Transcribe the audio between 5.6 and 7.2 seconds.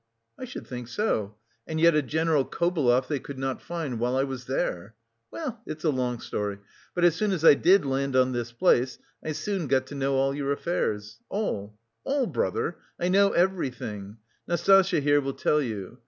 it's a long story. But as